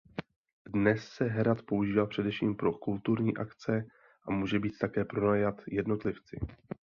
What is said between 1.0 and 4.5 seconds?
se hrad používá především pro kulturní akce a